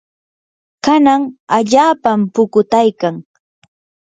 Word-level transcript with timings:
kanan 0.85 1.21
allaapam 1.57 2.19
pukutaykan. 2.33 3.15